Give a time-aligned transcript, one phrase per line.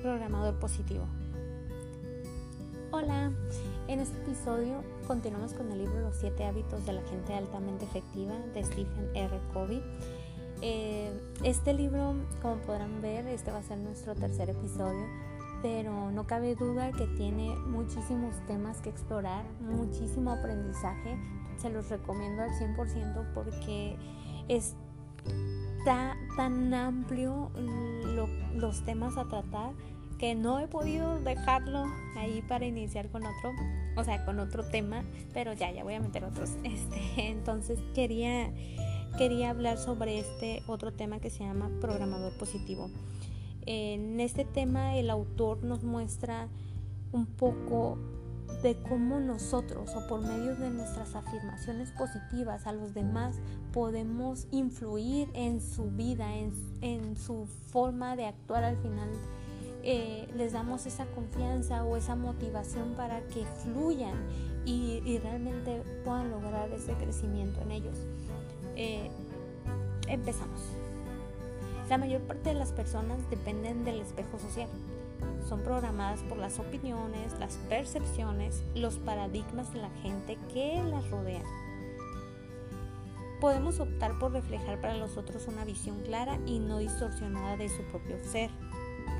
[0.00, 1.04] programador positivo.
[2.90, 3.32] Hola,
[3.86, 8.34] en este episodio continuamos con el libro Los siete hábitos de la gente altamente efectiva
[8.52, 9.38] de Stephen R.
[9.52, 9.82] Covey.
[10.62, 11.12] Eh,
[11.44, 15.06] este libro, como podrán ver, este va a ser nuestro tercer episodio,
[15.62, 21.16] pero no cabe duda que tiene muchísimos temas que explorar, muchísimo aprendizaje.
[21.58, 23.96] Se los recomiendo al 100% porque
[25.78, 27.50] está tan amplio
[28.54, 29.72] los temas a tratar
[30.18, 33.52] que no he podido dejarlo ahí para iniciar con otro,
[33.96, 36.50] o sea, con otro tema, pero ya, ya voy a meter otros.
[36.64, 38.52] Este, entonces quería,
[39.16, 42.90] quería hablar sobre este otro tema que se llama programador positivo.
[43.64, 46.48] En este tema el autor nos muestra
[47.12, 47.96] un poco
[48.62, 53.36] de cómo nosotros o por medio de nuestras afirmaciones positivas a los demás
[53.72, 59.08] podemos influir en su vida, en, en su forma de actuar al final
[59.82, 64.14] eh, les damos esa confianza o esa motivación para que fluyan
[64.66, 67.96] y, realmente puedan lograr ese crecimiento en ellos.
[68.76, 69.10] Eh,
[70.06, 70.60] empezamos.
[71.88, 74.68] La mayor parte de las personas dependen del espejo social.
[75.48, 81.42] Son programadas por las opiniones, las percepciones, los paradigmas de la gente que las rodea.
[83.40, 87.82] Podemos optar por reflejar para los otros una visión clara y no distorsionada de su
[87.84, 88.50] propio ser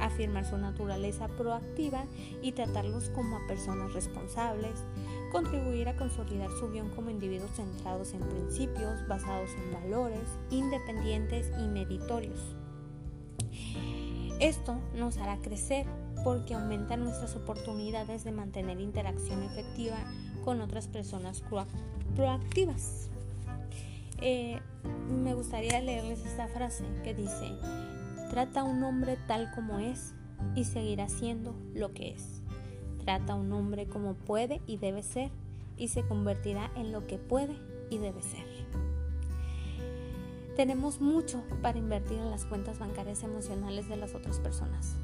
[0.01, 2.05] afirmar su naturaleza proactiva
[2.43, 4.85] y tratarlos como a personas responsables,
[5.31, 11.69] contribuir a consolidar su guion como individuos centrados en principios, basados en valores, independientes y
[11.69, 12.57] meritorios.
[14.41, 15.87] Esto nos hará crecer
[16.25, 19.99] porque aumenta nuestras oportunidades de mantener interacción efectiva
[20.45, 21.43] con otras personas
[22.17, 23.11] proactivas.
[24.23, 24.59] Eh,
[25.09, 27.53] me gustaría leerles esta frase que dice,
[28.31, 30.15] Trata a un hombre tal como es
[30.55, 32.41] y seguirá siendo lo que es.
[33.05, 35.31] Trata a un hombre como puede y debe ser
[35.77, 37.57] y se convertirá en lo que puede
[37.91, 38.47] y debe ser.
[40.57, 44.97] Tenemos mucho para invertir en las cuentas bancarias emocionales de las otras personas.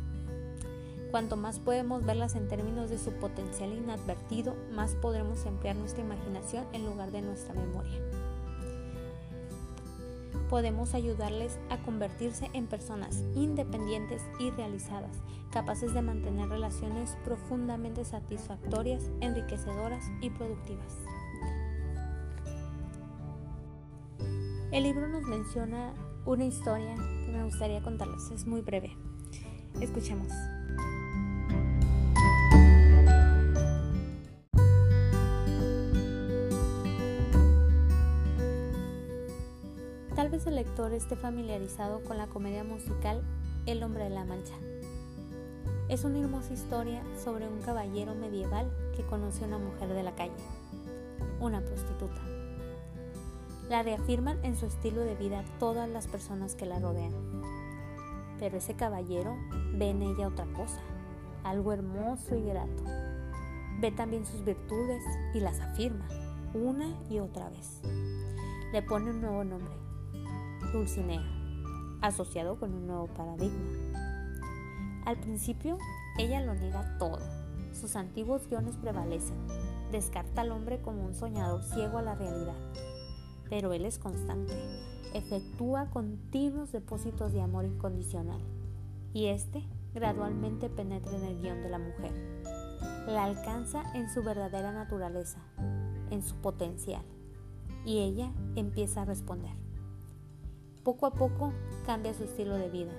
[1.11, 6.67] Cuanto más podemos verlas en términos de su potencial inadvertido, más podremos emplear nuestra imaginación
[6.73, 8.01] en lugar de nuestra memoria
[10.49, 15.17] podemos ayudarles a convertirse en personas independientes y realizadas,
[15.51, 21.06] capaces de mantener relaciones profundamente satisfactorias, enriquecedoras y productivas.
[24.77, 25.95] El libro nos menciona
[26.27, 28.95] una historia que me gustaría contarles, es muy breve.
[29.81, 30.29] Escuchemos.
[40.15, 43.23] Tal vez el lector esté familiarizado con la comedia musical
[43.65, 44.57] El hombre de la mancha.
[45.89, 50.15] Es una hermosa historia sobre un caballero medieval que conoce a una mujer de la
[50.15, 50.37] calle,
[51.41, 52.26] una prostituta.
[53.69, 57.13] La reafirman en su estilo de vida todas las personas que la rodean.
[58.39, 59.37] Pero ese caballero
[59.75, 60.81] ve en ella otra cosa,
[61.43, 62.85] algo hermoso y grato.
[63.81, 65.03] Ve también sus virtudes
[65.35, 66.07] y las afirma
[66.55, 67.81] una y otra vez.
[68.73, 69.75] Le pone un nuevo nombre,
[70.73, 71.23] Dulcinea,
[72.03, 73.97] asociado con un nuevo paradigma.
[75.07, 75.77] Al principio,
[76.19, 77.19] ella lo niega todo.
[77.73, 79.37] Sus antiguos guiones prevalecen.
[79.91, 82.57] Descarta al hombre como un soñador ciego a la realidad.
[83.49, 84.55] Pero él es constante.
[85.15, 88.41] Efectúa continuos depósitos de amor incondicional.
[89.13, 89.63] Y este
[89.95, 92.13] gradualmente penetra en el guion de la mujer.
[93.07, 95.39] La alcanza en su verdadera naturaleza,
[96.11, 97.03] en su potencial.
[97.85, 99.67] Y ella empieza a responder
[100.87, 101.53] poco a poco
[101.85, 102.93] cambia su estilo de vida,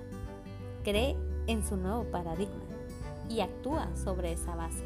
[0.84, 2.62] cree en su nuevo paradigma
[3.30, 4.84] y actúa sobre esa base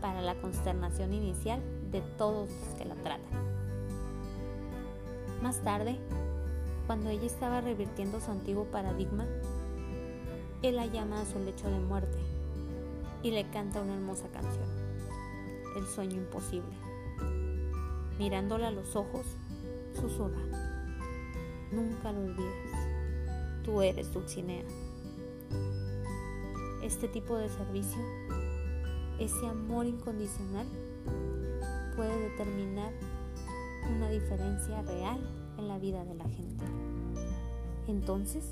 [0.00, 1.62] para la consternación inicial
[1.92, 3.53] de todos los que la tratan.
[5.44, 5.98] Más tarde,
[6.86, 9.26] cuando ella estaba revirtiendo su antiguo paradigma,
[10.62, 12.16] él la llama a su lecho de muerte
[13.22, 14.64] y le canta una hermosa canción,
[15.76, 16.74] El sueño imposible.
[18.18, 19.26] Mirándola a los ojos,
[19.92, 20.40] susurra.
[21.70, 22.88] Nunca lo olvides.
[23.64, 24.64] Tú eres Dulcinea.
[26.82, 28.00] este tipo de servicio,
[29.18, 30.66] ese amor incondicional,
[31.96, 32.94] puede determinar
[33.90, 35.18] una diferencia real
[35.58, 36.64] en la vida de la gente.
[37.86, 38.44] Entonces,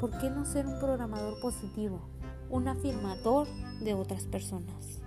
[0.00, 2.00] ¿por qué no ser un programador positivo,
[2.50, 3.46] un afirmador
[3.80, 5.00] de otras personas?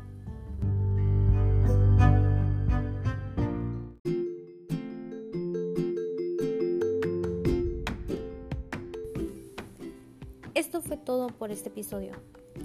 [10.53, 12.13] Esto fue todo por este episodio.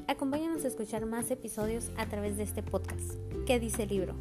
[0.06, 3.14] Acompáñanos a escuchar más episodios a través de este podcast.
[3.46, 4.14] ¿Qué dice el libro?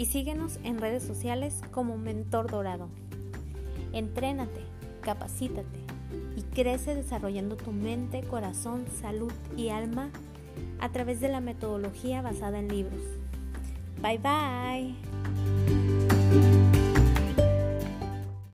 [0.00, 2.88] Y síguenos en redes sociales como Mentor Dorado.
[3.92, 4.62] Entrénate,
[5.02, 5.78] capacítate
[6.38, 10.08] y crece desarrollando tu mente, corazón, salud y alma
[10.80, 13.02] a través de la metodología basada en libros.
[14.00, 14.94] Bye bye.